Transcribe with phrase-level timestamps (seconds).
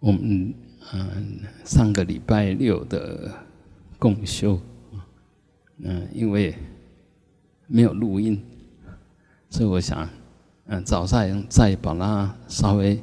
[0.00, 0.54] 我们
[0.92, 3.32] 嗯上个礼拜六的
[3.98, 4.60] 共修，
[5.78, 6.54] 嗯，因为
[7.66, 8.40] 没有录音，
[9.50, 10.08] 所以我想
[10.66, 13.02] 嗯早上再把它稍微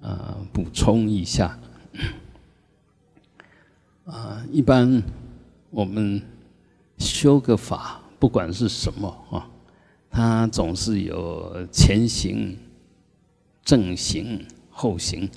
[0.00, 1.58] 啊补充一下。
[4.04, 5.02] 啊，一般
[5.70, 6.20] 我们
[6.98, 9.50] 修个法，不管是什么啊，
[10.10, 12.56] 它总是有前行、
[13.64, 15.28] 正行、后行。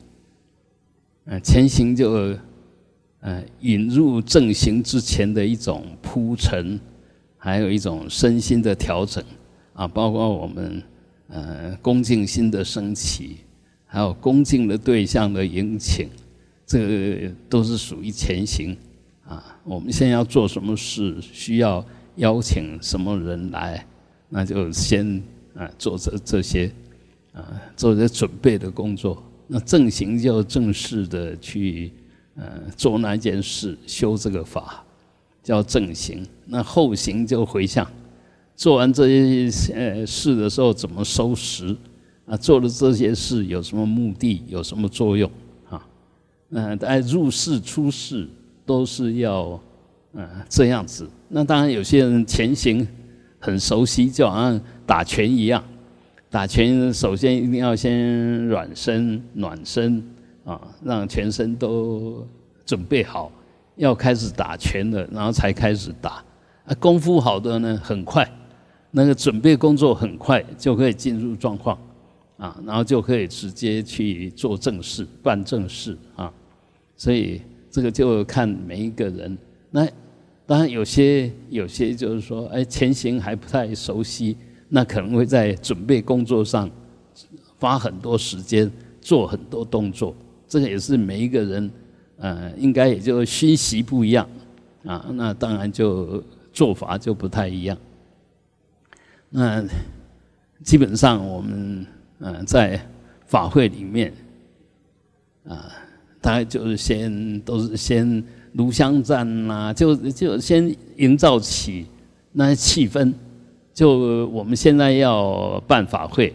[1.26, 2.36] 呃，前行就
[3.22, 6.80] 呃引入正行之前的一种铺陈，
[7.38, 9.24] 还有一种身心的调整
[9.74, 10.84] 啊，包括我们
[11.28, 13.38] 呃恭敬心的升起，
[13.86, 16.10] 还有恭敬的对象的迎请。
[16.66, 18.76] 这都是属于前行
[19.28, 19.60] 啊！
[19.64, 23.86] 我们现在要做什么事，需要邀请什么人来，
[24.30, 25.22] 那就先
[25.54, 26.72] 啊做这这些
[27.34, 29.22] 啊做这准备的工作。
[29.48, 31.92] 那正行就正式的去
[32.36, 32.44] 呃
[32.76, 34.84] 做那件事，修这个法
[35.44, 36.26] 叫正行。
[36.46, 37.86] 那后行就回向，
[38.56, 41.76] 做完这些呃事的时候怎么收拾
[42.26, 42.38] 啊？
[42.38, 44.42] 做了这些事有什么目的？
[44.48, 45.30] 有什么作用？
[45.70, 45.86] 啊
[46.52, 48.28] 嗯，在入世出世
[48.66, 49.60] 都是要
[50.14, 51.10] 嗯这样子。
[51.28, 52.88] 那当然，有些人前行
[53.40, 55.64] 很熟悉，就好像打拳一样。
[56.34, 60.04] 打拳首先一定要先软身、暖身
[60.44, 62.28] 啊，让全身都
[62.66, 63.32] 准备好，
[63.76, 66.24] 要开始打拳了，然后才开始打。
[66.66, 68.28] 啊，功夫好的呢，很快，
[68.90, 71.78] 那个准备工作很快就可以进入状况
[72.38, 76.34] 啊，然后就可以直接去做正事、办正事啊。
[76.98, 77.40] 所以
[77.70, 79.38] 这个就看每一个人。
[79.70, 79.88] 那
[80.48, 84.36] 当然有些有些就是说，哎，前行还不太熟悉，
[84.76, 86.68] 那可能会在准备工作上
[87.60, 90.16] 花很多时间，做很多动作。
[90.48, 91.72] 这个也是每一个人，
[92.18, 94.28] 呃，应该也就熏习不一样
[94.84, 95.06] 啊。
[95.12, 97.78] 那当然就做法就不太一样。
[99.30, 99.64] 那
[100.64, 101.86] 基本上我们
[102.18, 102.84] 呃在
[103.28, 104.12] 法会里面
[105.48, 105.72] 啊。
[106.24, 108.24] 大概就是先都是先
[108.54, 111.86] 炉香赞呐，就就先营造起
[112.32, 113.14] 那些气氛。
[113.74, 116.34] 就我们现在要办法会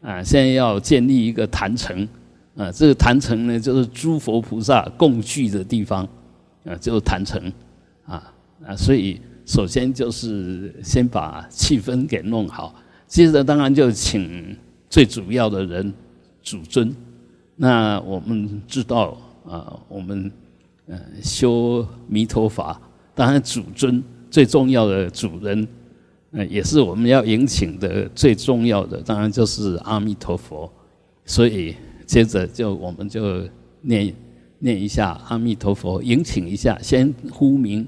[0.00, 2.06] 啊，现在要建立一个坛城
[2.56, 6.08] 啊，这个坛城呢就是诸佛菩萨共聚的地方
[6.64, 7.52] 啊，就是坛城
[8.06, 8.32] 啊
[8.64, 12.74] 啊，所以首先就是先把气氛给弄好，
[13.06, 14.56] 接着当然就请
[14.88, 15.92] 最主要的人
[16.42, 16.94] 主尊。
[17.56, 19.16] 那我们知道。
[19.48, 20.28] 啊，我们
[20.88, 22.80] 呃修弥陀法，
[23.14, 25.68] 当然主尊最重要的主人，
[26.36, 30.70] 呃也是我们要迎请的最重要的，当然就是阿弥陀佛。
[31.24, 31.74] 所以
[32.06, 33.42] 接着就我们就
[33.80, 34.14] 念
[34.60, 37.84] 念一下阿弥陀佛，迎请一下，先呼名，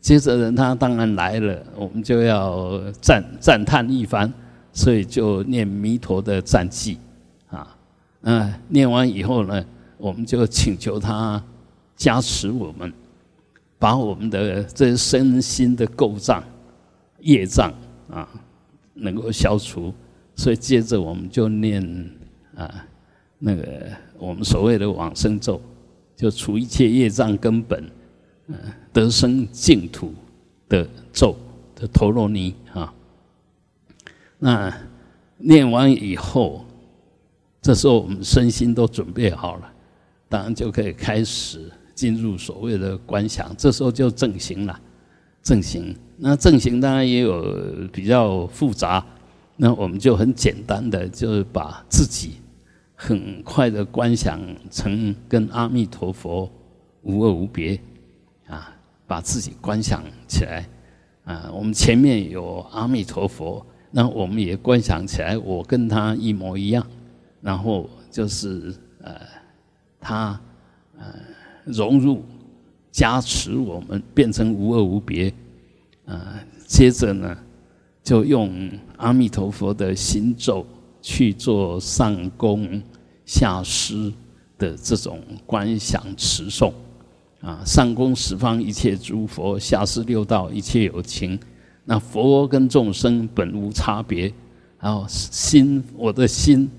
[0.00, 4.30] 接着人他当然来了，我们就要赞赞叹一番，
[4.72, 6.98] 所以就念弥陀的赞记
[7.48, 7.76] 啊，
[8.22, 9.64] 嗯，念完以后呢。
[9.98, 11.40] 我们就请求他
[11.94, 12.92] 加持我们，
[13.78, 16.42] 把我们的这身心的垢障、
[17.20, 17.72] 业障
[18.10, 18.28] 啊，
[18.94, 19.92] 能够消除。
[20.34, 21.82] 所以接着我们就念
[22.56, 22.86] 啊，
[23.38, 25.60] 那个我们所谓的往生咒，
[26.16, 27.90] 就除一切业障根本，
[28.46, 28.56] 嗯，
[28.92, 30.14] 得生净土
[30.68, 31.36] 的咒
[31.74, 32.92] 的陀罗尼啊。
[34.38, 34.74] 那
[35.36, 36.64] 念完以后，
[37.60, 39.72] 这时候我们身心都准备好了。
[40.28, 44.80] 当然就可以开始进入所谓的观想，这时候就正行了。
[45.42, 47.42] 正行，那正行当然也有
[47.92, 49.04] 比较复杂，
[49.56, 52.34] 那我们就很简单的，就是把自己
[52.94, 56.50] 很快的观想成跟阿弥陀佛
[57.02, 57.78] 无二无别
[58.46, 58.74] 啊，
[59.06, 60.66] 把自己观想起来
[61.24, 61.50] 啊。
[61.52, 66.86] 我们前面有阿弥陀佛，那我们也观想起来，我跟他一模一样，
[67.40, 69.12] 然后就是呃。
[70.04, 70.36] 他
[70.98, 71.14] 呃
[71.64, 72.24] 融入
[72.92, 75.32] 加持我们，变成无二无别。
[76.04, 77.36] 啊，接着呢，
[78.04, 80.64] 就用阿弥陀佛的心咒
[81.00, 82.80] 去做上供
[83.24, 84.12] 下施
[84.58, 86.72] 的这种观想持诵。
[87.40, 91.36] 啊，上供十方一切诸佛，下施六道一切有情。
[91.84, 94.32] 那佛跟众生本无差别，
[94.78, 96.70] 然后心，我的心。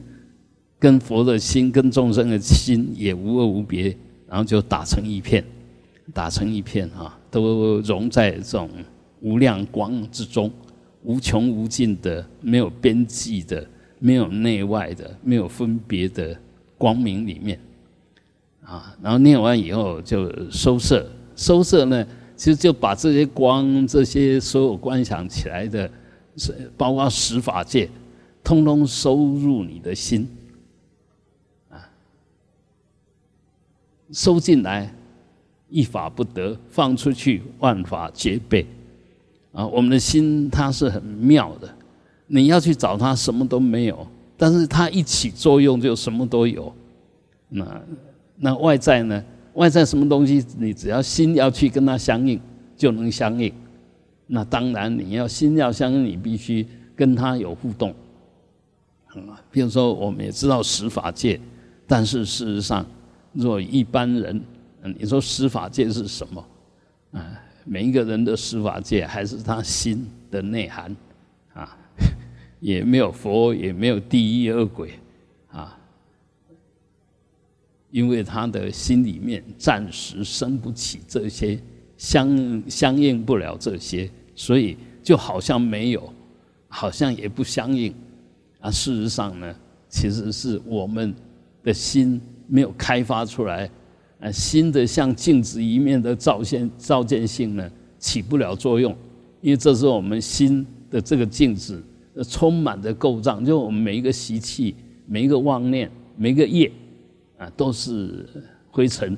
[0.79, 5.41] 跟佛的心，跟众生的心也无二无别，然后就打成一片，
[6.11, 8.69] 打成一片啊，都融在这种
[9.21, 10.51] 无量光之中，
[11.03, 13.65] 无穷无尽的、没有边际的、
[13.99, 16.37] 没有内外的、没有分别的
[16.77, 17.59] 光明里面。
[18.65, 21.05] 啊，然后念完以后就收摄，
[21.35, 25.89] 收摄呢，其实就把这些光、这些所有观想起来的，
[26.37, 27.89] 是包括十法界，
[28.43, 30.29] 通通收入你的心，
[31.69, 31.75] 啊，
[34.11, 34.95] 收进来，
[35.73, 38.63] 一法不得，放出去，万法皆备。
[39.51, 41.67] 啊，我们的心它是很妙的，
[42.27, 46.71] 你要去找它，什么都没有，但是它一起作用就什么都有。
[47.49, 47.81] 那
[48.37, 49.23] 那外在呢？
[49.55, 52.39] 外在什么东西，你只要心要去跟它相应，
[52.77, 53.51] 就能相应。
[54.27, 56.65] 那当然你要心要相应，你必须
[56.95, 57.89] 跟它有互动。
[59.07, 61.39] 啊，比如说我们也知道十法界，
[61.87, 62.85] 但是事实上，
[63.33, 64.41] 若一般人，
[64.99, 66.45] 你说司法界是什么？
[67.11, 67.41] 啊？
[67.65, 70.93] 每一个人的司法界还是他心的内涵，
[71.53, 71.77] 啊，
[72.59, 74.99] 也没有佛，也没有第一恶鬼，
[75.49, 75.79] 啊，
[77.89, 81.57] 因为他的心里面暂时生不起这些
[81.97, 86.13] 相相应不了这些，所以就好像没有，
[86.67, 87.95] 好像也不相应，
[88.59, 89.55] 啊，事实上呢，
[89.87, 91.15] 其实是我们
[91.63, 93.71] 的心没有开发出来。
[94.23, 98.95] 啊，新的像镜子一面的照现照见性呢，起不了作用，
[99.41, 101.83] 因为这是我们心的这个镜子
[102.29, 104.73] 充满的构造，就我们每一个习气、
[105.05, 106.71] 每一个妄念、每一个业
[107.37, 108.25] 啊，都是
[108.71, 109.17] 灰尘，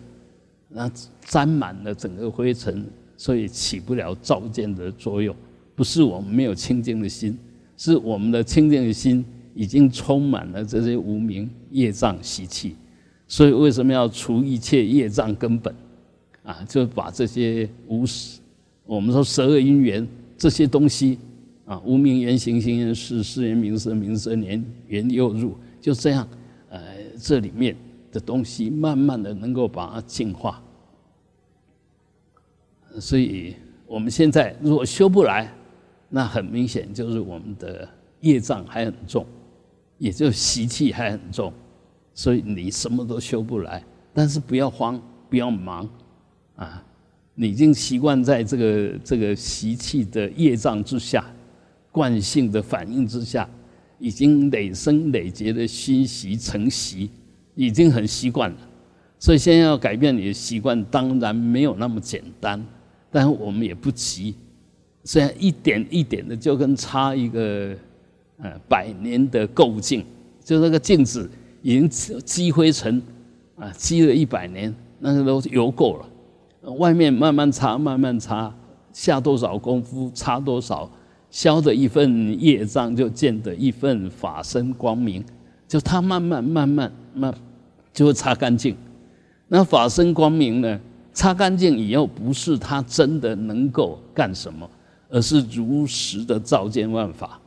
[0.69, 0.91] 那
[1.23, 2.83] 沾满了整个灰尘，
[3.15, 5.35] 所以起不了照见的作用。
[5.75, 7.37] 不是我们没有清净的心，
[7.77, 9.23] 是我们的清净的心
[9.53, 12.75] 已经充满了这些无名业障习气。
[13.27, 15.73] 所以为什么要除一切业障根本？
[16.43, 18.39] 啊，就把这些无始，
[18.85, 20.07] 我们说十二因缘
[20.37, 21.17] 这些东西，
[21.65, 26.27] 啊，无名缘行行缘事事缘名色名色缘缘又入，就这样，
[26.69, 26.79] 呃，
[27.19, 27.75] 这里面
[28.11, 30.61] 的东西慢慢的能够把它净化。
[32.99, 33.55] 所以
[33.87, 35.51] 我们现在如果修不来，
[36.09, 37.89] 那很明显就是我们的
[38.21, 39.25] 业障还很重，
[39.97, 41.51] 也就习气还很重。
[42.17, 43.83] 所以你什么都修不来，
[44.13, 45.87] 但是不要慌，不要忙，
[46.55, 46.81] 啊，
[47.33, 51.25] 你已经习惯在这个这个习气的业障之下，
[51.91, 53.47] 惯性的反应之下，
[53.99, 57.09] 已经累生累劫的熏习成习，
[57.53, 58.57] 已经很习惯了。
[59.19, 62.65] 所以现在要改变你的习惯，当然没有那么简单，
[63.11, 64.35] 但我们也不急，
[65.03, 67.75] 虽然一点一点的，就跟插一个
[68.37, 70.05] 呃百年的垢镜，
[70.41, 71.29] 就那个镜子。
[71.65, 73.01] 已经积灰尘
[73.55, 76.71] 啊，积了一百年，那个都油够了。
[76.73, 78.53] 外面慢慢擦，慢慢擦，
[78.93, 80.87] 下多少功夫，擦多少，
[81.31, 85.25] 消的一份业障，就见得一份法身光明。
[85.67, 87.33] 就它慢慢慢慢慢，
[87.91, 88.75] 就会擦干净。
[89.47, 90.79] 那法身光明呢？
[91.13, 94.69] 擦干净以后，不是它真的能够干什么，
[95.09, 97.39] 而是如实的照见万法。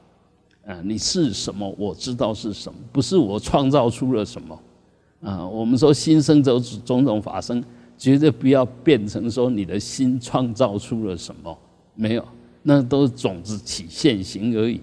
[0.69, 1.75] 啊，你是什么？
[1.79, 4.61] 我知道是什么，不是我创造出了什么。
[5.23, 7.65] 啊，我们说心生则种种法生，
[7.97, 11.59] 绝对不要变成说你的心创造出了什么，
[11.95, 12.29] 没有，
[12.63, 14.79] 那都是种子起现行而已。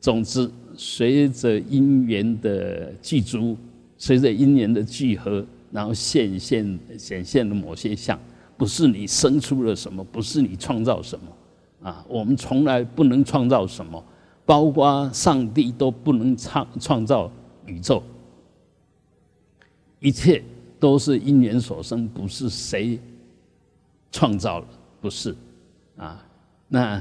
[0.00, 3.54] 总之，随着因缘的具足，
[3.98, 8.18] 随着因缘的聚合，然后现现显现的某些相，
[8.56, 11.90] 不是你生出了什么，不是你创造什么。
[11.90, 14.02] 啊，我们从来不能创造什么。
[14.50, 17.30] 包括上帝都不能创创造
[17.66, 18.02] 宇宙，
[20.00, 20.42] 一切
[20.80, 22.98] 都是因缘所生，不是谁
[24.10, 24.66] 创造了，
[25.00, 25.36] 不是
[25.96, 26.26] 啊。
[26.66, 27.00] 那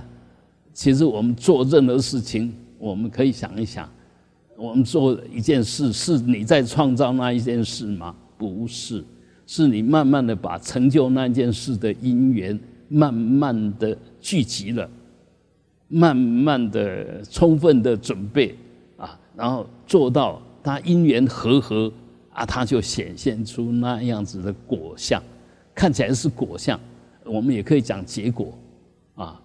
[0.75, 3.89] 其实我们做任何事情，我们可以想一想，
[4.55, 8.15] 我们做一件事，是你在创造那一件事吗？
[8.37, 9.03] 不是，
[9.47, 14.87] 是你慢慢的把成就那件事的因缘，慢慢的聚集了。
[15.89, 18.55] 慢慢的、充分的准备
[18.95, 21.91] 啊，然后做到它因缘和合
[22.31, 25.21] 啊，它就显现出那样子的果相，
[25.75, 26.79] 看起来是果相，
[27.25, 28.57] 我们也可以讲结果
[29.15, 29.41] 啊，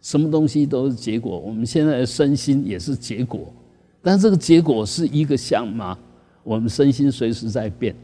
[0.00, 1.38] 什么东西都是结果。
[1.38, 3.52] 我们现在的身心也是结果，
[4.00, 5.98] 但这个结果是一个相吗？
[6.44, 7.94] 我们身心随时在变，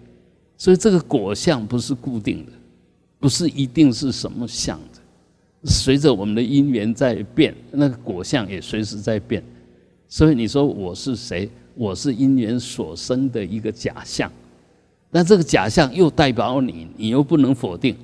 [0.58, 2.52] 所以这个果相不是固定的，
[3.18, 5.00] 不是一定是什么相的。
[5.64, 9.42] 随着我们的因缘在变，那个果相也随时在变，
[10.08, 11.48] 所以你说我是谁？
[11.76, 14.30] 我是因缘所生的一个假象，
[15.10, 17.96] 但这个假象又代表你，你又不能否定，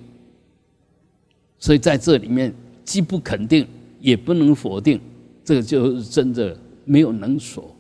[1.59, 2.53] 所以在这里面
[2.85, 3.65] 既不肯定，
[4.01, 4.99] 也不能否定，
[5.45, 7.73] 这个就真的没有能所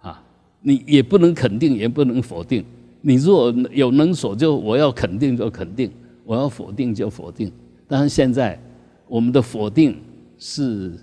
[0.00, 0.20] 啊！
[0.62, 2.64] 你也不能肯定，也不能否定，
[3.02, 5.92] 你如果有能所，就我要肯定就肯定，
[6.24, 7.52] 我要否定就否定。
[7.86, 8.60] 但是现在
[9.10, 10.00] 我们的否定
[10.38, 10.96] 是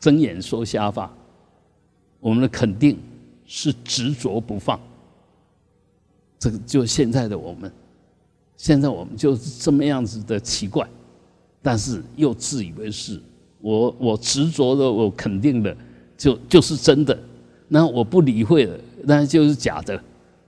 [0.00, 1.14] 睁眼说瞎话，
[2.20, 2.96] 我们的肯定
[3.44, 4.80] 是执着不放。
[6.38, 7.70] 这个就现在的我们，
[8.56, 10.88] 现在我们就是这么样子的奇怪，
[11.60, 13.20] 但是又自以为是。
[13.60, 15.76] 我我执着的，我肯定的，
[16.16, 17.18] 就就是真的。
[17.66, 19.94] 那我不理会的，那就是假的。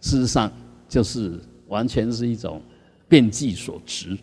[0.01, 0.51] 事实上，
[0.89, 2.63] 就是完全是一种
[3.07, 4.17] 变计所执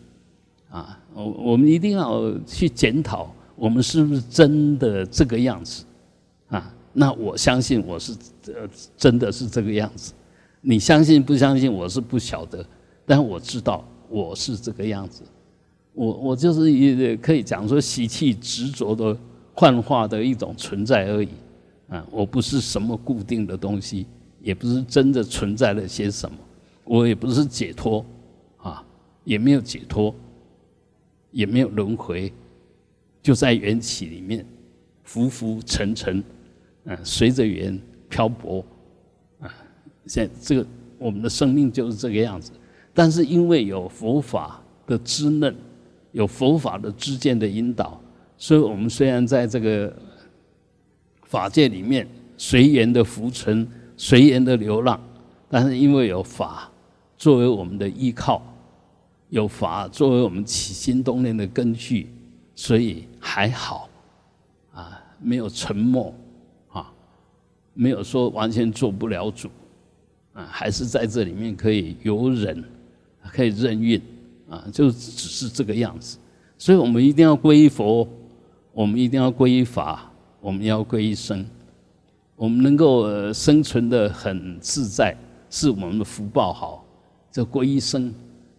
[0.70, 0.98] 啊！
[1.14, 5.84] 我我们一定要去检讨，我们是不是真的这个样子
[6.48, 6.74] 啊？
[6.92, 8.12] 那我相信我是
[8.46, 10.12] 呃真的是这个样子。
[10.60, 12.64] 你相信不相信我是不晓得，
[13.06, 15.22] 但我知道我是这个样子。
[15.94, 19.16] 我我就是也可以讲说习气执着的
[19.52, 21.28] 幻化的一种存在而已
[21.88, 22.06] 啊！
[22.10, 24.06] 我不是什么固定的东西，
[24.40, 26.36] 也不是真的存在了些什么，
[26.84, 28.04] 我也不是解脱
[28.58, 28.84] 啊，
[29.24, 30.14] 也没有解脱，
[31.30, 32.32] 也没有轮回，
[33.22, 34.44] 就在缘起里面
[35.04, 36.22] 浮浮沉沉，
[36.84, 38.64] 嗯，随着缘漂泊。
[39.40, 39.52] 啊
[40.06, 40.66] 现这个
[40.98, 42.50] 我们的生命就是这个样子，
[42.94, 45.54] 但是因为有佛法的滋嫩，
[46.12, 48.00] 有佛法的知见的引导，
[48.36, 49.94] 所以我们虽然在这个
[51.24, 52.08] 法界里面
[52.38, 54.98] 随缘的浮沉、随缘的流浪，
[55.50, 56.70] 但是因为有法
[57.18, 58.40] 作为我们的依靠，
[59.30, 62.08] 有法作为我们起心动念的根据，
[62.54, 63.88] 所以还好
[64.72, 66.14] 啊，没有沉默
[66.70, 66.92] 啊，
[67.74, 69.48] 没有说完全做不了主。
[70.34, 72.62] 啊，还是在这里面可以由忍，
[73.32, 74.00] 可以任运，
[74.48, 76.16] 啊，就只是这个样子。
[76.56, 78.08] 所以我们一定要皈依佛，
[78.72, 81.44] 我们一定要皈依法，我们要皈依生。
[82.36, 85.16] 我们能够生存的很自在，
[85.50, 86.84] 是我们的福报好。
[87.32, 88.14] 这皈依生，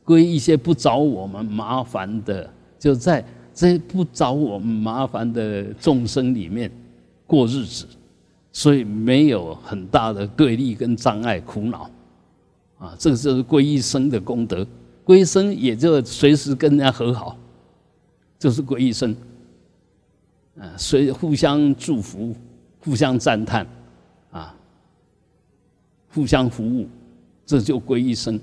[0.09, 3.23] 归一些不找我们麻烦的，就在
[3.53, 6.71] 这不找我们麻烦的众生里面
[7.27, 7.85] 过日子。
[8.51, 11.87] 所以没有很大的对立跟障碍苦恼，
[12.79, 14.65] 啊，这个就是归一生的功德。
[15.05, 17.37] 皈依生也就随时跟人家和好，
[18.39, 19.15] 就是归一生。
[20.59, 22.35] 啊，随互相祝福，
[22.79, 23.67] 互相赞叹，
[24.31, 24.55] 啊，
[26.11, 26.87] 互相服务，
[27.45, 28.39] 这就归一生。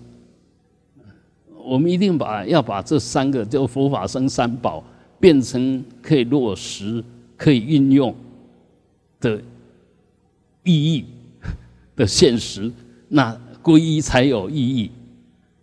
[1.66, 4.84] 我们一定把要把这三个就佛法生三宝
[5.18, 7.02] 变成可以落实、
[7.36, 8.14] 可以运用
[9.20, 9.42] 的。
[10.68, 11.04] 意义
[11.94, 12.68] 的现实，
[13.06, 14.90] 那皈依才有意义。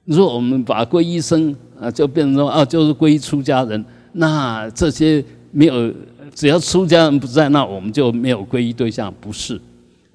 [0.05, 3.83] 如果我们把皈依生啊，就变成说啊，就是皈依出家人，
[4.13, 5.93] 那这些没有，
[6.33, 9.59] 只要出家人不在，那我们就没有皈依对象，不是，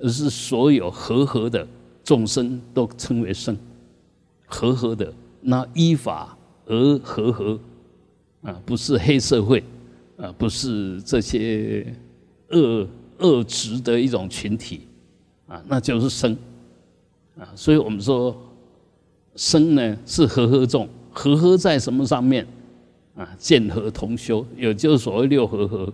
[0.00, 1.68] 而是所有和合的
[2.02, 3.54] 众生都称为生，
[4.46, 7.58] 和合的那依法而和合
[8.42, 9.62] 啊，不是黑社会
[10.16, 11.94] 啊，不是这些
[12.50, 12.86] 恶。
[13.20, 14.82] 恶质的一种群体，
[15.48, 16.38] 啊，那就是生，
[17.36, 18.40] 啊，所以我们说
[19.34, 22.46] 生呢是和合众，和合在什么上面？
[23.16, 25.92] 啊，见和同修，也就是所谓六和合，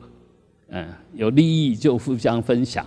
[0.68, 2.84] 嗯，有利益就互相分享。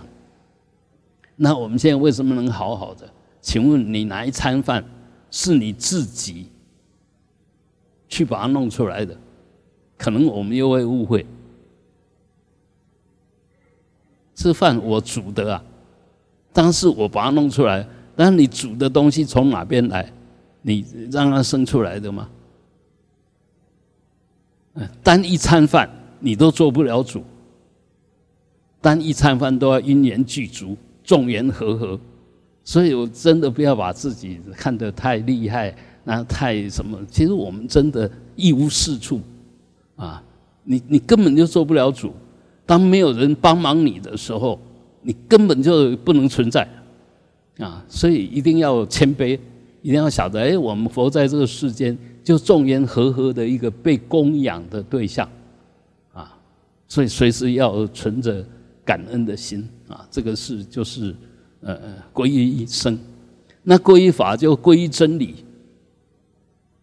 [1.34, 3.12] 那我们现在为什么能好好的？
[3.40, 4.84] 请问你哪一餐饭
[5.30, 6.46] 是你自己
[8.08, 9.16] 去把它弄出来的？
[9.96, 11.26] 可能我们又会误会。
[14.34, 15.64] 吃饭我煮的啊，
[16.52, 20.12] 当时我把它弄出来，但是你煮的东西从哪边来？
[20.62, 22.28] 你让它生出来的吗？
[25.02, 27.24] 单一餐饭你都做不了主，
[28.80, 32.00] 单一餐饭都要因缘具足，众缘和合，
[32.68, 36.98] 所以我真的不要把自己看得太厉害，那太什么？
[37.10, 39.22] 其实我们真的一无是处
[39.96, 40.22] 啊！
[40.64, 42.12] 你你根本就做不了主。
[42.66, 44.60] 当没有人帮忙你的时候，
[45.00, 46.68] 你根本就不能存在，
[47.56, 47.82] 啊！
[47.88, 49.38] 所以一定要谦卑，
[49.80, 55.26] 一定要晓得，哎，我们活在这个世间，就众缘和合的一个被供养的对象，
[56.12, 56.36] 啊！
[56.86, 58.44] 所以随时要存着
[58.84, 60.06] 感恩的心，啊！
[60.10, 61.16] 这个是就是
[61.60, 62.98] 呃呃归于一生，
[63.62, 65.44] 那归于法就归于真理，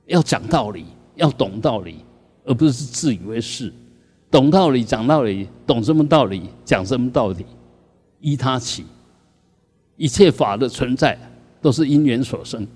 [0.06, 1.98] 要讲道理，要懂道理，
[2.44, 3.72] 而不是自以为是。
[4.32, 7.46] 懂道理，讲道理，懂什么道理，讲什么道理，
[8.20, 8.84] 依他起。
[9.98, 11.18] 一切法的存在
[11.62, 12.68] 都是因缘所生，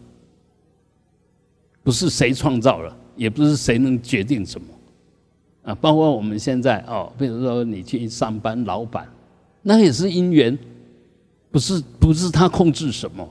[1.84, 4.68] 不是谁创造了，也不是谁能决定什么。
[5.63, 9.06] 啊，包括我们现在哦，比如说你去上班，老板，
[9.62, 10.58] 那也是因缘，
[11.51, 13.27] 不是不是他控制什么，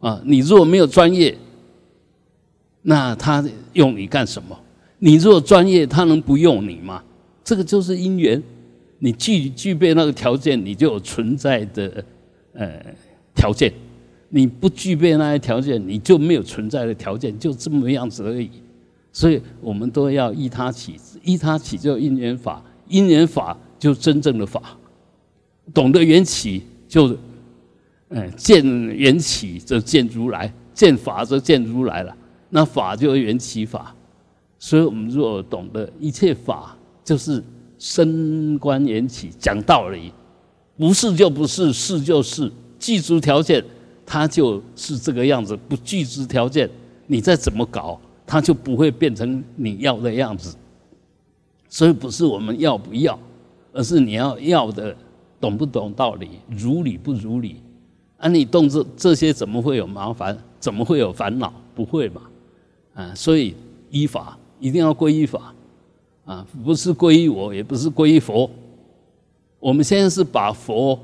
[0.00, 1.36] 啊，你如果没有专业，
[2.82, 4.58] 那他用你干什么？
[4.98, 7.02] 你如果专业，他能不用你吗？
[7.44, 8.42] 这个就是因缘。
[8.98, 12.02] 你具具备那个条件，你就有存在的
[12.54, 12.82] 呃
[13.34, 13.70] 条件；
[14.30, 18.50] 你不具备那些条件，你就没有存在的条件，就这么样子而已。
[19.12, 24.62] 所以我们都要依他起，依他起就因缘法，因缘法就真正的法。
[25.74, 27.14] 懂得缘起，就
[28.08, 32.16] 嗯见缘起则见如来，见法则见如来了。
[32.50, 33.94] 那法就是缘起法。
[34.58, 37.42] 所以我们若懂得一切法，就是
[37.78, 40.12] 升观缘起，讲道理，
[40.78, 43.62] 不是就不是，是就是，具足条件，
[44.06, 46.68] 它就是这个样子；不具足条件，
[47.06, 50.56] 你再怎么搞，它就不会变成你要的样子。
[51.68, 53.18] 所以不是我们要不要，
[53.74, 54.96] 而是你要要的
[55.38, 57.56] 懂不懂道理，如理不如理。
[58.18, 60.36] 啊，你动这这些，怎么会有麻烦？
[60.58, 61.52] 怎么会有烦恼？
[61.74, 62.22] 不会嘛？
[62.94, 63.54] 啊，所以
[63.90, 64.38] 依法。
[64.58, 65.54] 一定要皈依法，
[66.24, 68.50] 啊，不是皈依我，也不是皈依佛。
[69.60, 70.98] 我们现在是把佛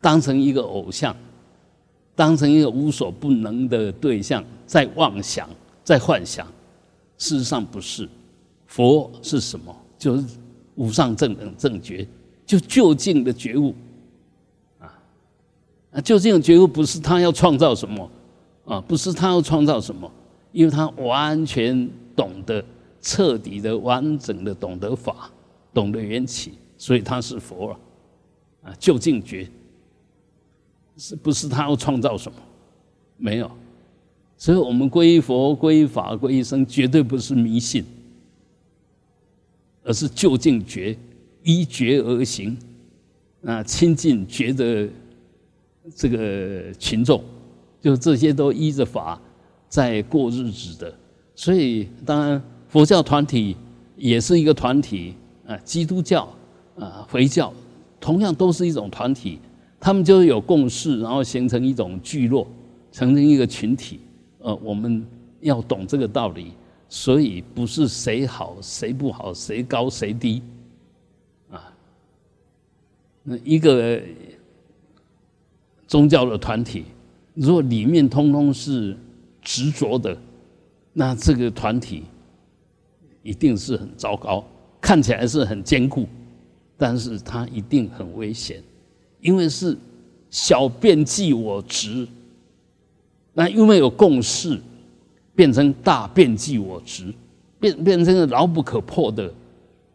[0.00, 1.14] 当成一个偶像，
[2.16, 5.48] 当成一个无所不能的对象，在妄想，
[5.84, 6.44] 在幻想。
[7.18, 8.08] 事实上不是，
[8.66, 9.72] 佛是什么？
[9.96, 10.26] 就是
[10.74, 12.04] 无上正等正觉，
[12.44, 13.72] 就究竟的觉悟。
[15.94, 18.10] 啊，啊，究竟觉悟不是他要创造什么，
[18.66, 20.10] 啊，不是他要创造什么，
[20.52, 21.88] 因为他完全。
[22.16, 22.64] 懂得
[23.00, 25.28] 彻底的、完整的懂得法，
[25.72, 27.78] 懂得缘起，所以他是佛了，
[28.62, 29.48] 啊，究竟觉，
[30.96, 32.38] 是不是他要创造什么？
[33.16, 33.50] 没有，
[34.38, 37.84] 所以我们皈依佛、皈依法、皈依僧，绝对不是迷信，
[39.82, 40.96] 而是究竟觉，
[41.42, 42.56] 依觉而行，
[43.44, 44.88] 啊，亲近觉的
[45.94, 47.22] 这个群众，
[47.80, 49.20] 就这些都依着法
[49.68, 50.94] 在过日子的。
[51.34, 53.56] 所以，当然，佛教团体
[53.96, 55.14] 也是一个团体
[55.46, 55.56] 啊。
[55.58, 56.28] 基督教
[56.78, 57.52] 啊，回教
[58.00, 59.40] 同样都是一种团体，
[59.80, 62.46] 他们就是有共识，然后形成一种聚落，
[62.92, 64.00] 形成一个群体。
[64.38, 65.04] 呃，我们
[65.40, 66.52] 要懂这个道理，
[66.88, 70.42] 所以不是谁好谁不好，谁高谁低
[71.50, 71.72] 啊。
[73.22, 74.00] 那一个
[75.94, 76.86] 宗教的团体，
[77.34, 78.96] 如果里面通通是
[79.40, 80.18] 执着的。
[80.92, 82.02] 那这个团体
[83.22, 84.44] 一定是很糟糕，
[84.80, 86.08] 看起来是很坚固，
[86.76, 88.60] 但是它一定很危险，
[89.20, 89.76] 因为是
[90.30, 92.08] 小便即我执，
[93.32, 94.60] 那因为有共识，
[95.36, 97.14] 变成大便即我执，
[97.60, 99.32] 变变成了牢不可破的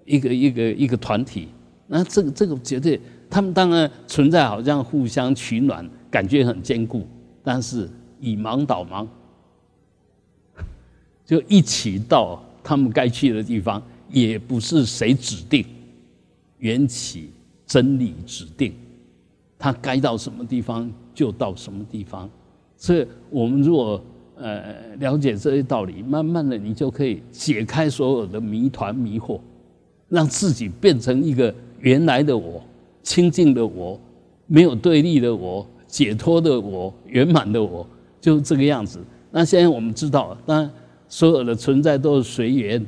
[0.05, 1.49] 一个一个一个团体。
[1.87, 7.07] 那这个这个绝对，他们当然存在，好像互相取暖，感觉很坚固，
[7.43, 7.89] 但是
[8.19, 9.07] 以盲导盲。
[11.25, 15.63] 就一起到他们该去的地方，也不是谁指定，
[16.57, 17.29] 缘起
[17.67, 18.73] 真理指定，
[19.59, 22.27] 他该到什么地方就到什么地方。
[22.75, 24.01] 所以，我们如果
[24.37, 29.39] 呃了解这些道理，慢慢的你就可以解开所有的谜团迷惑，
[30.07, 32.63] 让自己变成一个原来的我，
[33.03, 33.99] 清净的我，
[34.47, 37.87] 没有对立的我，解脱的我，圆满的我，
[38.21, 38.99] 就是这个样子。
[39.31, 40.71] 那现在我们知道，当然。
[41.11, 42.85] 所有的存在都是随缘，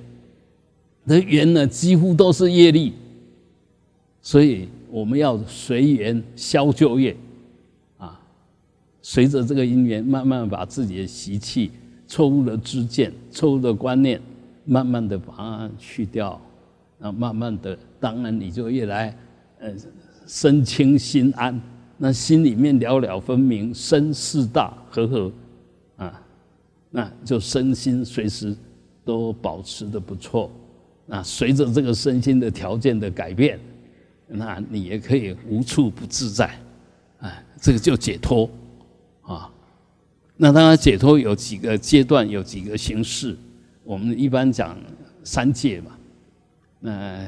[1.06, 2.94] 那缘呢几乎都是业力，
[4.22, 7.18] 所以我们要随缘消旧业，
[7.98, 8.22] 啊，
[9.02, 11.72] 随着这个因缘，慢慢把自己的习气、
[12.06, 14.22] 错误的知见、错误的观念，
[14.66, 16.40] 慢慢的把它去掉，
[17.00, 19.18] 那慢慢的，当然你就越来，
[19.60, 19.74] 呃，
[20.32, 21.60] 身清心安，
[21.98, 25.32] 那心里面了了分明，身四大和合。
[26.90, 28.56] 那就身心随时
[29.04, 30.50] 都保持的不错，
[31.06, 33.60] 那随着这个身心的条件的改变，
[34.28, 36.58] 那你也可以无处不自在，
[37.20, 38.50] 哎，这个就解脱
[39.24, 39.52] 啊。
[40.38, 43.38] 那当然解脱有几个阶段，有几个形式，
[43.84, 44.78] 我们一般讲
[45.26, 45.92] 三界嘛。
[46.80, 47.28] 那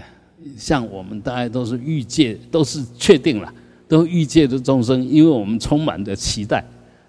[0.58, 3.54] 像我们大家都是欲界，都是确定了，
[3.88, 6.64] 都欲界的众生，因为我们充满着期待，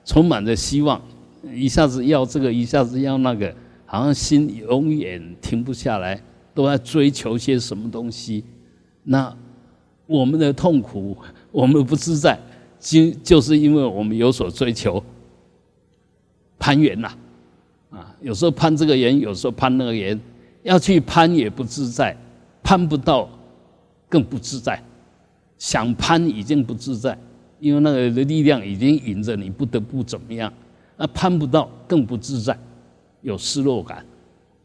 [0.04, 1.00] 充满着希望。
[1.52, 6.20] 一下子要这个，一下子要那个，好像心永远停不下来，
[6.54, 8.42] 都在追求些什么东西。
[9.02, 9.34] 那
[10.06, 11.16] 我们的痛苦，
[11.52, 12.38] 我们不自在，
[12.80, 15.04] 就就是因为我们有所追求，
[16.58, 17.12] 攀缘呐，
[17.90, 20.18] 啊，有时候攀这个缘，有时候攀那个缘，
[20.62, 22.16] 要去攀也不自在，
[22.64, 23.28] 攀不到
[24.08, 24.82] 更不自在，
[25.58, 27.16] 想攀已经不自在，
[27.60, 30.52] 因为那个的力量已经引着你不得不怎么样，
[30.96, 32.58] 那攀不到更不自在，
[33.20, 34.04] 有失落感，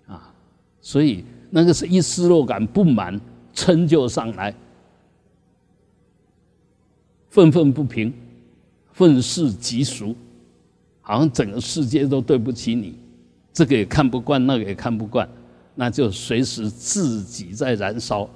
[0.07, 0.33] 啊，
[0.79, 3.19] 所以那个是一失落感不满，
[3.53, 4.55] 嗔就上来，
[7.29, 8.13] 愤愤不平，
[8.93, 10.15] 愤世嫉俗，
[11.01, 12.95] 好像整个世界都对不起你，
[13.51, 15.27] 这个也看不惯，那个也看不惯，
[15.79, 18.29] 那就随时自己在燃烧，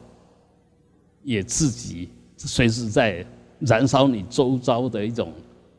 [1.23, 3.25] 也自己随时在。
[3.65, 5.31] 燃烧你周遭的一种，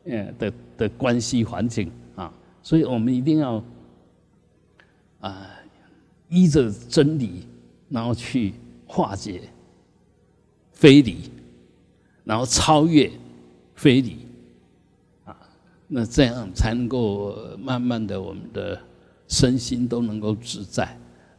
[0.05, 3.63] 呃的的关系环境啊，所以我们一定要
[5.19, 5.47] 啊
[6.29, 7.45] 依着真理，
[7.89, 8.55] 然后去
[8.87, 9.41] 化解
[10.71, 11.29] 非理，
[12.23, 13.11] 然后超越
[13.75, 14.25] 非理
[15.25, 15.37] 啊，
[15.87, 18.81] 那这样才能够慢慢的我们的
[19.27, 20.97] 身心都能够自在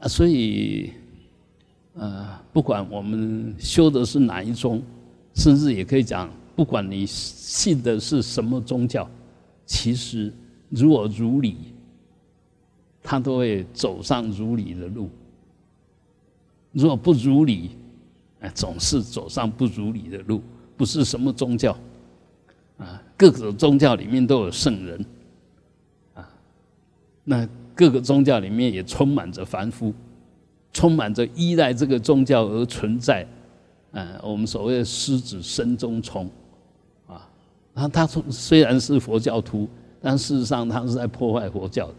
[0.09, 0.93] 所以
[1.95, 4.83] 呃，不管我们修的是哪一宗。
[5.35, 9.07] 甚至也可以讲，不管你信的是什么宗教，
[9.67, 10.33] 其实
[10.71, 11.59] 如果如理，
[13.03, 15.11] 他都会走上如理的路；
[16.73, 17.73] 如果不如理，
[18.41, 20.43] 哎，总是走上不如理的路。
[20.75, 21.79] 不是什么宗教，
[22.79, 25.05] 啊，各个宗教里面都有圣人，
[26.15, 26.27] 啊，
[27.25, 29.93] 那各个宗教里面也充满着凡夫，
[30.73, 33.25] 充满着依赖这个宗教而存在。
[33.93, 36.29] 嗯，我们所谓的狮子身中虫，
[37.07, 37.29] 啊，
[37.75, 39.69] 他他虽然是佛教徒，
[40.01, 41.95] 但事实上他是在破坏佛教的。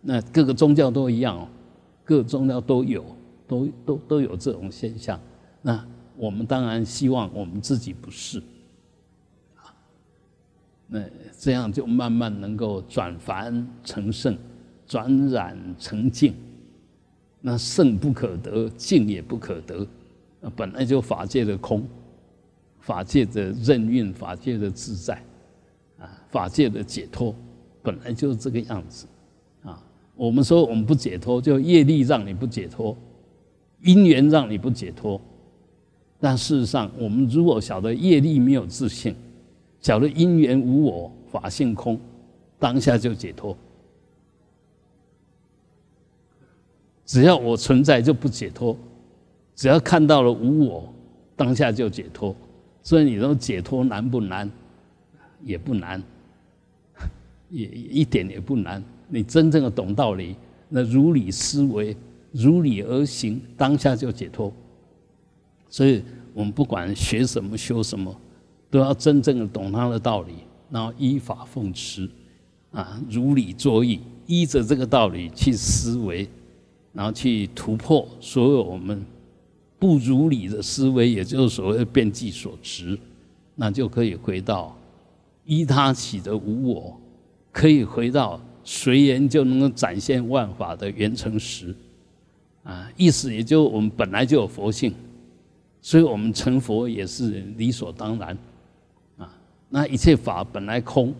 [0.00, 1.48] 那各个宗教都一样哦，
[2.04, 3.04] 各宗教都有，
[3.46, 5.18] 都都都有这种现象。
[5.62, 5.84] 那
[6.16, 8.42] 我们当然希望我们自己不是，
[10.88, 11.00] 那
[11.38, 14.36] 这样就慢慢能够转凡成圣，
[14.86, 16.34] 转染成净。
[17.40, 19.86] 那圣不可得，净也不可得。
[20.56, 21.86] 本来就法界的空，
[22.80, 25.14] 法界的任运，法界的自在，
[25.98, 27.34] 啊，法界的解脱，
[27.82, 29.06] 本来就是这个样子，
[29.62, 29.82] 啊，
[30.16, 32.96] 我们说我们不解脱，就业力让你不解脱，
[33.82, 35.20] 因缘让你不解脱，
[36.18, 39.14] 但事实上，我们如果晓得业力没有自信，
[39.80, 41.98] 假如因缘无我，法性空，
[42.58, 43.56] 当下就解脱。
[47.04, 48.76] 只要我存在，就不解脱。
[49.54, 50.92] 只要看到了无我，
[51.34, 52.34] 当下就解脱。
[52.82, 54.50] 所以你说解脱难不难？
[55.42, 56.02] 也不难，
[57.48, 58.82] 也一点也不难。
[59.08, 60.36] 你真正的懂道理，
[60.68, 61.96] 那如理思维，
[62.32, 64.52] 如理而行，当下就解脱。
[65.70, 66.02] 所以
[66.34, 68.14] 我们不管学什么、修什么，
[68.70, 70.32] 都要真正的懂他的道理，
[70.70, 72.08] 然后依法奉持，
[72.70, 76.28] 啊，如理作意，依着这个道理去思维，
[76.92, 79.04] 然后去突破所有我们。
[79.80, 82.98] 不如理的思维，也就是所谓的变计所执，
[83.54, 84.76] 那就可以回到
[85.44, 87.00] 依他起的无我，
[87.52, 91.72] 可以回到随缘就能够展现万法的圆成实，
[92.64, 94.92] 啊，意思也就我们本来就有佛性，
[95.80, 98.36] 所以我们成佛也是理所当然，
[99.68, 101.14] 那一切法本来空，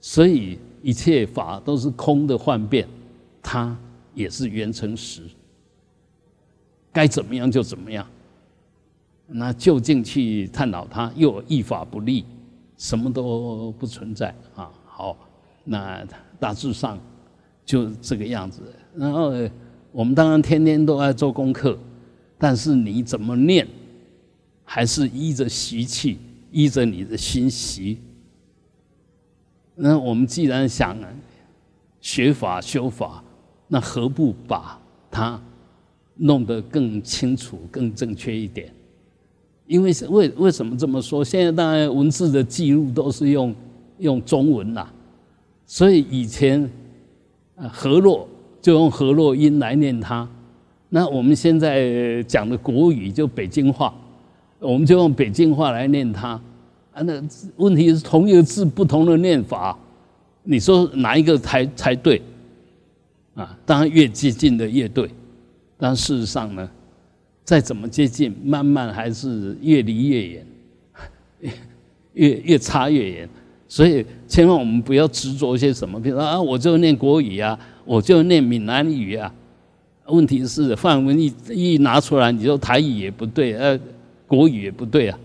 [0.00, 2.86] 所以一切法都是空的幻变，
[3.42, 3.76] 它
[4.14, 5.22] 也是圆成实。
[6.92, 8.06] 该怎么样就怎么样，
[9.26, 12.24] 那就近去探讨它，又一法不立，
[12.78, 14.70] 什么都不存在啊。
[14.86, 15.16] 好，
[15.64, 16.06] 那
[16.38, 16.98] 大致上
[17.64, 18.62] 就这个样子。
[18.94, 19.32] 然后
[19.92, 21.78] 我们当然天天都在做功课，
[22.38, 23.66] 但是你怎么念，
[24.64, 26.18] 还是依着习气，
[26.50, 27.98] 依着你的心习。
[29.74, 30.96] 那我们既然想
[32.00, 33.22] 学法修法，
[33.68, 34.80] 那何不把
[35.10, 35.40] 它？
[36.18, 38.72] 弄得更清楚、更正确一点，
[39.66, 41.22] 因为是为为什么这么说？
[41.22, 43.54] 现在当然文字的记录都是用
[43.98, 44.90] 用中文啦，
[45.66, 46.70] 所以以前
[47.54, 48.26] 啊河洛
[48.62, 50.26] 就用河洛音来念它，
[50.88, 53.94] 那我们现在讲的国语就北京话，
[54.58, 56.40] 我们就用北京话来念它
[56.92, 57.02] 啊。
[57.02, 57.22] 那
[57.56, 59.78] 问题是同一个字不同的念法，
[60.44, 62.20] 你说哪一个才才对？
[63.34, 65.10] 啊，当然越接近的越对。
[65.78, 66.66] 但事实上呢，
[67.44, 70.46] 再怎么接近，慢慢还是越离越远，
[72.14, 73.28] 越越差越远。
[73.68, 79.30] 所以千万我们不要执着些什么，比如说啊，我就念国语啊，我就念闽南语啊。
[80.06, 83.78] 问题是范文一一拿出来，你说台语也不对，呃，
[84.26, 85.18] 国语也不对啊。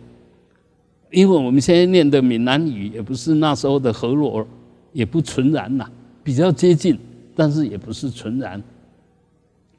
[1.11, 4.45] 因为我们现在念的闽南语也不是那时候的河洛，
[4.93, 5.85] 也不纯然呐，
[6.23, 6.97] 比较接近，
[7.35, 8.61] 但是也不是纯然，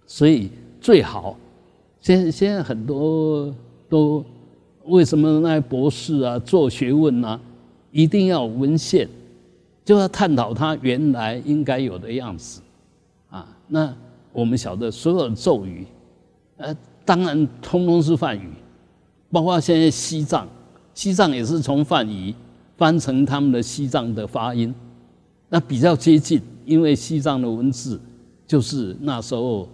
[0.07, 0.51] 所以。
[0.83, 1.39] 最好，
[2.01, 3.55] 现现在很多
[3.89, 4.25] 都
[4.87, 7.39] 为什么那些博士啊做学问啊，
[7.93, 9.09] 一定要文献，
[9.85, 12.61] 就要探讨它原来应该有的样子
[13.31, 13.47] 啊？
[13.69, 13.95] 那
[14.33, 15.87] 我们晓得所有的咒语，
[16.57, 18.49] 呃，当然通通是梵语，
[19.33, 20.47] 包括现在西藏，
[20.95, 22.33] 西藏也是从梵语
[22.77, 24.73] 翻成他们的西藏的发音，
[25.49, 27.99] 那比较接近，因为西藏的文字
[28.47, 29.69] 就是那时候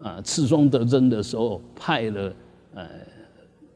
[0.00, 2.34] 啊，赤松德真的时候派了
[2.74, 2.86] 呃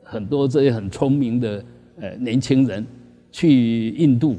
[0.03, 1.65] 很多这些很聪明的
[2.01, 2.85] 呃年轻人
[3.31, 4.37] 去印度，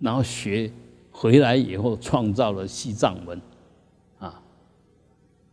[0.00, 0.70] 然后学
[1.12, 3.40] 回来以后创造了西藏文。
[4.18, 4.40] 啊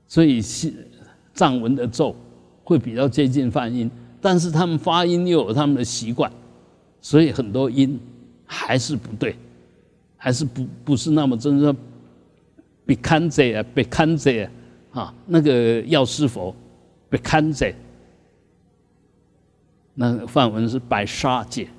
[0.08, 0.76] 所以西
[1.34, 2.16] 藏文的咒
[2.64, 3.90] 会比较接近梵音，
[4.22, 6.32] 但是他们发音又有他们的习惯，
[7.02, 8.00] 所以很多音
[8.46, 9.36] 还是不对，
[10.16, 11.76] 还是不不是那么真正。
[12.84, 14.50] 比堪者啊，比堪者
[14.92, 16.54] 啊，那个药师佛，
[17.10, 17.72] 比堪者，
[19.94, 21.70] 那梵文是白沙界，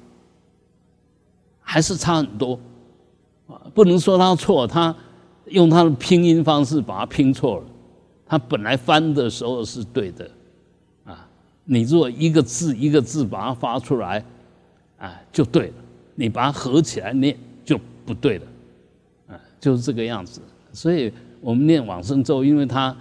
[1.61, 2.59] 还是差很多
[3.47, 3.61] 啊！
[3.75, 4.95] 不能说他错，他
[5.47, 7.65] 用他的拼音方式把它拼错了。
[8.25, 10.31] 他本来翻的时候是对的，
[11.73, 14.23] 你如果一个字一个字把它发出来，
[14.99, 15.75] 啊，就对了；
[16.15, 18.45] 你把它合起来念就不对了，
[19.29, 20.43] 啊，就是这个样子。
[20.71, 22.95] 所以我们念往生咒，因为它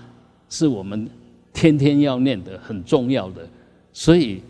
[0.47, 1.05] 是我们
[1.51, 3.45] 天天要念的，很重要的，
[3.91, 4.41] 所以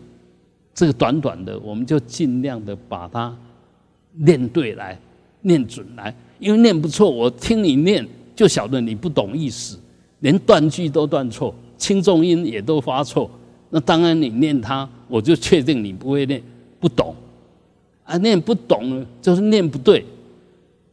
[0.72, 3.36] 这个短短的，我们就尽量的把它
[4.12, 4.96] 念对来，
[5.40, 6.14] 念准来。
[6.38, 8.06] 因为念不错，我听你念
[8.36, 9.76] 就晓得你不懂意思。
[10.20, 13.28] 连断句都断错，轻重音也都发错，
[13.74, 16.42] 那当然你念它，我就确定你不会念，
[16.78, 17.16] 不懂，
[18.04, 20.04] 啊，念不懂就是念不对，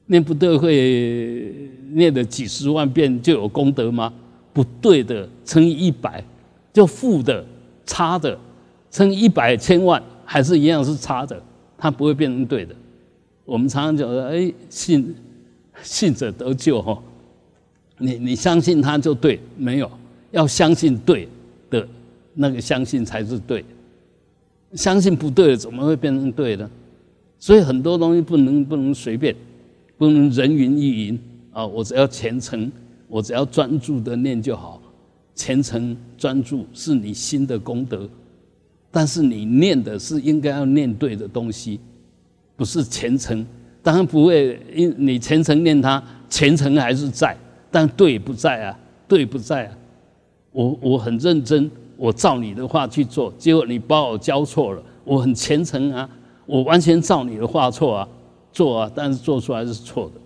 [0.05, 1.53] 念不对会
[1.91, 4.13] 念的几十万遍就有功德吗？
[4.53, 6.23] 不对的乘以一百
[6.71, 7.45] 就负的，
[7.85, 8.39] 差的
[8.89, 11.43] 乘以一百千万还是一样是差的，
[11.77, 12.73] 它不会变成对的。
[13.43, 15.13] 我们常常讲说，哎，信
[15.83, 16.97] 信者得救哈。
[17.97, 19.91] 你你相信他就对，没有
[20.31, 21.27] 要相信对，
[22.41, 23.65] 那个相信才是对。
[24.73, 26.69] 相信不对的怎么会变成对呢？
[27.37, 29.35] 所以很多东西不能不能随便，
[29.97, 31.19] 不能人云亦云
[31.51, 31.65] 啊！
[31.65, 32.71] 我只要虔诚，
[33.07, 34.81] 我只要专注的念就好。
[35.35, 38.09] 虔诚专注是你心的功德，
[38.91, 41.79] 但是你念的是应该要念对的东西，
[42.55, 43.45] 不是虔诚。
[43.81, 47.35] 当然不会，因你虔诚念它，虔诚还是在。
[47.71, 49.77] 但对不在啊，对不在啊，
[50.51, 51.69] 我我很认真，
[51.99, 54.81] 我照你的话去做，结果你把我教错了。
[55.03, 56.09] 我很虔诚啊，
[56.45, 58.07] 我完全照你的话错啊，
[58.53, 60.21] 做啊，但是做出来是错的，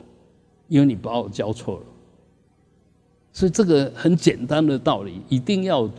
[0.68, 1.82] 因为你把我教错了。
[3.32, 5.90] 所以这个很简单的道理，一定要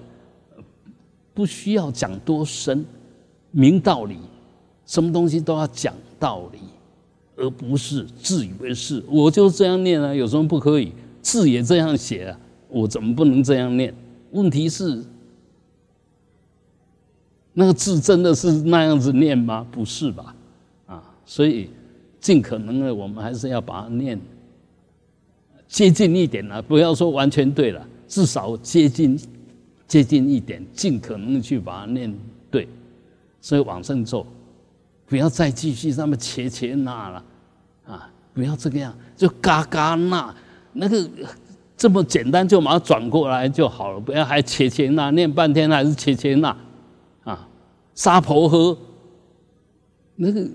[1.33, 2.87] 不需要讲多深，
[3.51, 4.19] 明道理，
[4.87, 6.59] 什么东西都要讲道理，
[7.37, 9.03] 而不是自以为是。
[9.09, 10.93] 我就这样念啊，有什么不可以？
[11.21, 13.93] 字也这样写啊，我怎么不能这样念？
[14.31, 15.03] 问题是，
[17.55, 19.67] 那个字真的是那样子念吗？
[19.71, 20.35] 不是吧？
[20.87, 21.71] 啊，所以
[22.21, 24.21] 尽可能的，我们还是要把它念
[25.67, 29.19] 接近一点啊，不要说完全对了，至少接近
[29.87, 32.12] 接近一点，尽可能的去把它念
[32.51, 32.69] 对。
[33.40, 34.27] 所以往上走，
[35.07, 37.25] 不要再继续那么切切那了
[37.87, 38.11] 啊！
[38.33, 40.35] 不要这个样，就嘎嘎那。
[40.77, 41.09] 那个
[41.77, 46.57] 这么简单，就把它转过来就好了，不要还切切那念半天还是切切那，
[47.94, 48.76] 沙婆诃，
[50.16, 50.48] 那个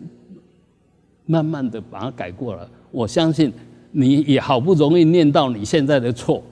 [1.25, 2.67] 慢慢的把它改过来。
[2.91, 3.51] 我相信
[3.91, 6.43] 你也好不容易念到你现在的错，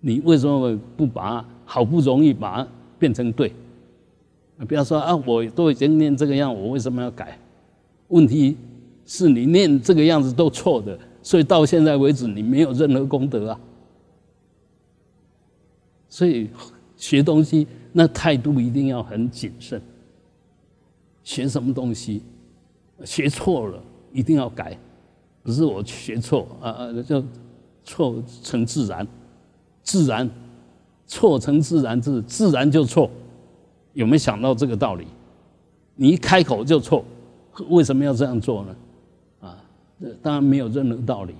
[0.00, 3.52] 你为什么不把好不容易把它变成对？
[4.68, 7.38] 不要说啊，我都已经念这个样，我为什么要改？
[8.08, 8.56] 问题
[9.06, 10.98] 是你念这个样子都错的。
[11.22, 13.60] 所以到现在为止，你没有任何功德啊。
[16.08, 16.50] 所以
[16.96, 19.80] 学东西那态度一定要很谨慎。
[21.22, 22.22] 学什么东西，
[23.04, 24.76] 学错了一定要改，
[25.42, 27.22] 不是我学错啊啊，就
[27.84, 29.06] 错成自然，
[29.82, 30.28] 自然
[31.06, 33.10] 错成自然，自自然就错。
[33.92, 35.06] 有没有想到这个道理？
[35.96, 37.04] 你一开口就错，
[37.68, 38.76] 为什么要这样做呢？
[39.40, 39.56] 啊
[40.22, 41.34] 当然没有任何道理，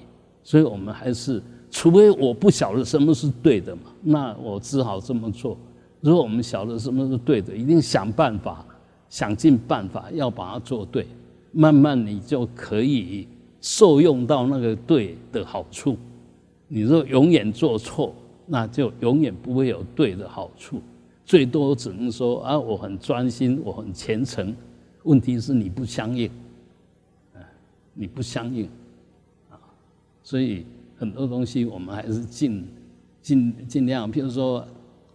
[0.44, 5.56] 所以我们还是，除非我不晓得什么是对的嘛，那我只好这么做。
[6.00, 8.64] 如果我们晓得什么是对的，一定想办法，
[9.08, 11.06] 想尽办法要把它做对，
[11.52, 13.28] 慢慢你就可以
[13.60, 15.96] 受用到那个对的好处。
[16.68, 18.14] 你若永远做错，
[18.46, 20.80] 那就永远不会有对的好处。
[21.26, 24.54] 最多只能说啊，我很专心，我很虔诚。
[25.02, 26.28] 问题是你不相应，
[27.34, 27.38] 啊，
[27.94, 28.68] 你不相应，
[29.50, 29.58] 啊，
[30.22, 30.64] 所以
[30.96, 32.66] 很多东西我们还是尽
[33.22, 34.66] 尽尽量，譬如说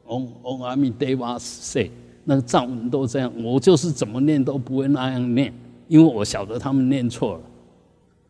[0.08, 1.92] ，Om Om 阿弥陀佛说
[2.24, 5.54] 那个藏文都这样，我就是怎么念都不会那样念，
[5.88, 7.42] 因为我晓得他们念错了，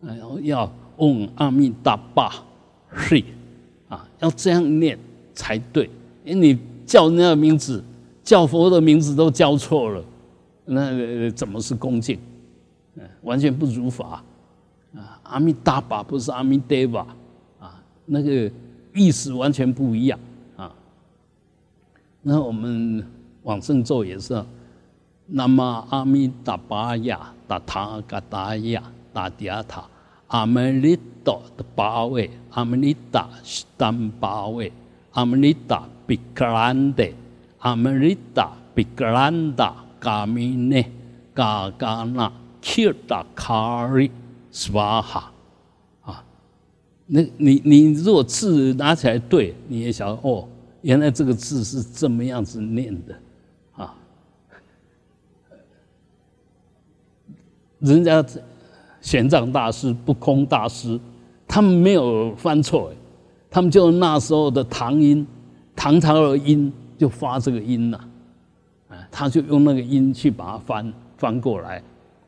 [0.01, 2.43] 然后要 Om 阿弥达巴
[2.95, 3.23] 是
[3.87, 4.97] 啊，要这样念
[5.33, 5.89] 才对，
[6.23, 7.83] 因为你叫那个名字，
[8.23, 10.03] 叫佛的名字都叫错了。
[10.65, 12.17] 那怎么是恭敬？
[12.95, 14.23] 嗯，完全不如法
[14.95, 15.19] 啊！
[15.23, 16.97] 阿弥达巴不是阿弥陀佛
[17.59, 18.51] 啊，那个
[18.93, 20.19] 意思完全不一样。
[22.27, 23.05] 那我们
[23.43, 24.43] 往生咒也是，
[25.27, 28.81] 那么阿弥达巴呀，达塔嘎达呀，
[29.13, 29.85] 达迪亚塔，
[30.27, 34.73] 阿弥利多的八位，阿弥利达是单八位，
[35.11, 37.05] 阿弥利达比格兰德，
[37.59, 39.75] 阿弥利达比格兰达。
[39.97, 40.85] 嘎米呢，
[41.33, 44.11] 嘎嘎那，切达卡里
[44.51, 45.31] 斯瓦哈，
[46.03, 46.23] 啊，
[47.07, 50.47] 那你你如果字拿起来对，你也晓得哦，
[50.85, 53.15] 原来这个字是这么样子念的，
[53.75, 53.95] 啊，
[57.79, 58.23] 人家
[59.01, 60.99] 玄奘大师、不空大师，
[61.47, 62.93] 他们没有犯错，
[63.49, 65.25] 他们就那时候的唐音，
[65.75, 67.97] 唐朝的音就发这个音呐。
[68.87, 71.81] 啊他就用那个音去把它翻翻过来，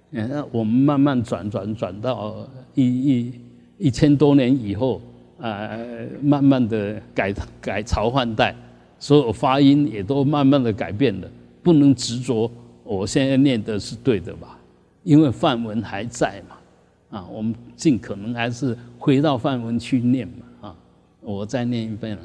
[0.09, 2.35] 嗯，那我们慢慢转转转到
[2.73, 3.33] 一一
[3.77, 4.99] 一千多年以后，
[5.39, 8.55] 呃，慢慢的改改朝换代，
[8.99, 11.27] 所有发音也都慢慢的改变了。
[11.61, 12.49] 不能执着，
[12.83, 14.57] 我现在念的是对的吧？
[15.03, 20.75] 因为梵文还在嘛，啊，我们尽可能还是回到梵文去念嘛，啊，
[21.21, 22.17] 我再念一遍。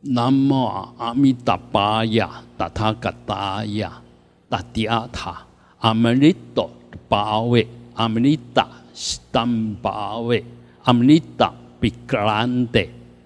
[0.00, 0.54] 南无
[0.96, 4.00] 阿弥达巴呀，达他嘎达呀，
[4.48, 5.44] 达迪阿塔，
[5.80, 6.70] 阿弥利多
[7.08, 10.44] 巴维，阿弥利达斯坦巴维，
[10.88, 12.80] 阿弥利达比格兰德，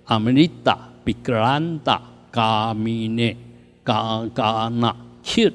[0.07, 3.37] 阿弥利达比格兰达嘎米内
[3.85, 5.49] 嘎嘎那切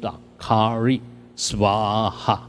[0.00, 1.00] 达卡瑞
[1.34, 2.48] 斯瓦哈。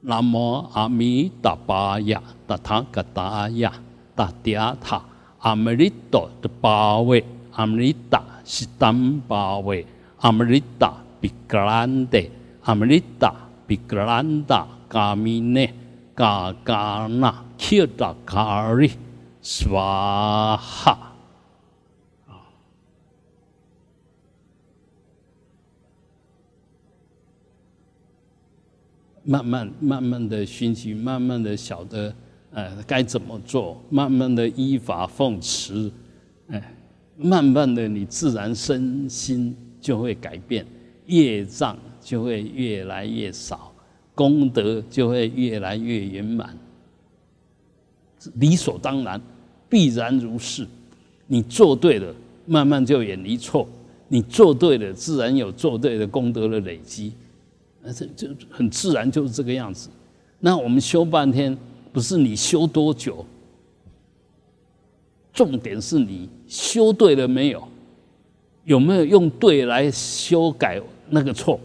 [0.00, 3.72] 南无阿弥达巴呀，达他嘎达呀，
[4.14, 5.02] 达迪阿塔，
[5.40, 6.30] 阿弥利多。
[6.60, 9.86] 巴维阿弥达斯坦巴维
[10.20, 12.18] 阿弥达比格兰德
[12.62, 13.34] 阿弥达
[13.66, 15.72] 比格兰达嘎米内
[16.14, 18.92] 嘎嘎那切达卡里
[19.42, 21.07] 斯瓦哈南无阿弥达巴呀达他嘎达呀
[29.28, 32.14] 慢慢慢慢的熏习，慢慢的晓得，
[32.50, 35.92] 呃，该怎么做，慢慢的依法奉持，
[36.48, 36.74] 哎，
[37.18, 40.64] 慢慢的你自然身心就会改变，
[41.04, 43.70] 业障就会越来越少。
[44.14, 46.56] 功德就会越来越圆满，
[48.36, 49.20] 理所当然，
[49.68, 50.66] 必然如是。
[51.26, 52.12] 你做对了，
[52.46, 53.68] 慢慢就远离错；
[54.08, 57.12] 你做对了，自然有做对的功德的累积。
[57.82, 59.88] 那这就很自然，就是这个样子。
[60.40, 61.56] 那我们修半天，
[61.92, 63.24] 不是你修多久，
[65.32, 67.66] 重点是你修对了没有？
[68.64, 71.58] 有没有用对来修改那个错？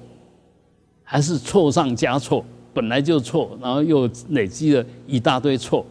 [1.04, 5.86] 还是错上加错，本来就错，然后又累积了一大堆错，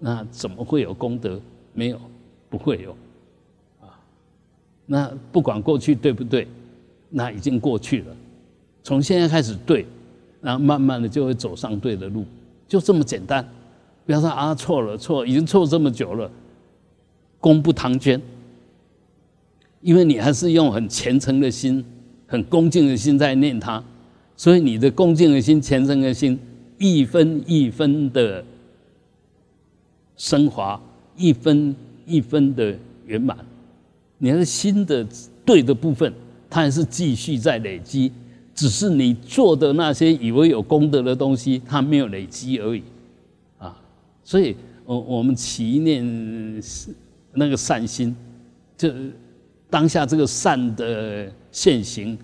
[0.00, 1.40] 那怎么会有功德？
[1.72, 2.00] 没有，
[2.50, 2.90] 不会有，
[3.80, 3.96] 啊，
[4.84, 6.48] 那不管过去对不对，
[7.08, 8.16] 那已经过去了，
[8.88, 9.84] 从现在开始对，
[10.40, 12.24] 然后慢慢的就会走上对的路，
[12.66, 13.46] 就这么简单。
[14.06, 16.30] 不要说啊错了错，已经错这么久了，
[17.38, 18.18] 功不唐捐，
[19.82, 21.84] 因为你还是用很虔诚的心、
[22.26, 23.84] 很恭敬的心在念它。
[24.38, 26.40] 所以你的恭敬的心、虔诚的心，
[26.78, 28.42] 一分一分的
[30.16, 30.80] 升华，
[31.14, 33.36] 一分一分的圆满。
[34.16, 35.06] 你的心的
[35.44, 36.10] 对的部分，
[36.48, 38.10] 它还是继续在累积，
[38.58, 42.82] 只是你做的那些以为有功德的东西，它没有累积而已。
[43.56, 43.80] 啊，
[44.24, 46.60] 所以我我们祈念
[47.34, 48.16] 那个善心，
[48.76, 48.92] 就
[49.70, 52.18] 当下这个善的现行，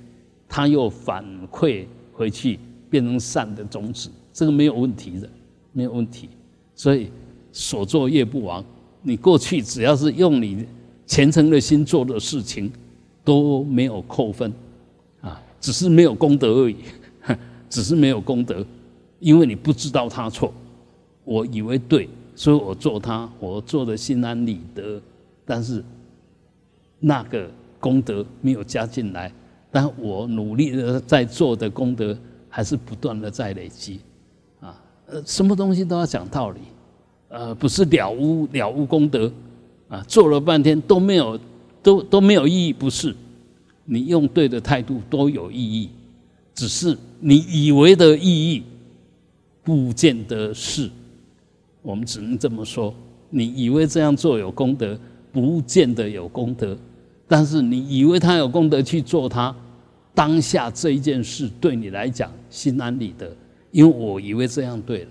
[0.48, 1.86] 它又反馈。
[2.16, 5.28] 回去变成善的种子，这个没有问题的，
[5.72, 6.28] 没有问题。
[6.76, 7.10] 所以
[7.52, 8.64] 所作业不亡。
[9.02, 10.64] 你过去只要是用你
[11.04, 12.72] 虔诚的心做的事情，
[13.24, 14.52] 都没有扣分，
[15.64, 16.76] 只是没有功德而已，
[17.70, 18.62] 只是没有功德，
[19.18, 20.52] 因为你不知道他错，
[21.24, 22.06] 我以为对，
[22.36, 25.00] 所以我做他，我做的心安理得，
[25.46, 25.82] 但是
[27.00, 27.50] 那个
[27.80, 29.32] 功德没有加进来，
[29.72, 32.14] 但我努力的在做的功德
[32.50, 34.00] 还是不断的在累积，
[34.60, 36.60] 啊，呃，什么东西都要讲道理。
[37.30, 39.32] 呃，不是了无了无功德，
[39.88, 41.40] 啊，做了半天都没有，
[41.82, 42.70] 都都没有意义。
[42.70, 43.16] 不是，
[43.84, 45.90] 你用对的态度都有意义，
[46.54, 48.62] 只是你以为的意义，
[49.62, 50.90] 不见得是。
[51.82, 52.94] 我们只能这么说，
[53.28, 54.98] 你以为这样做有功德，
[55.30, 56.76] 不见得有功德。
[57.26, 59.54] 但是你以为他有功德去做他，
[60.14, 63.36] 当下这一件事对你来讲心安理得，
[63.70, 65.10] 因为我以为这样对了，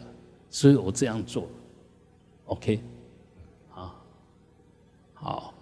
[0.49, 1.47] 所以我这样做。
[2.45, 2.79] OK，
[3.69, 3.95] 好，
[5.13, 5.53] 好，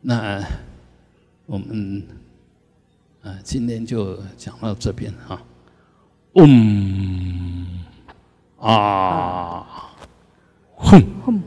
[0.00, 0.42] 那
[1.52, 2.02] 我们
[3.20, 5.38] 啊，今天就讲到这边哈。
[6.36, 7.84] 嗯，
[8.58, 9.92] 啊，
[10.76, 11.42] 哼。